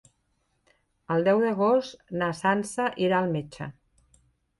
[1.15, 3.69] El deu d'agost na Sança irà al metge.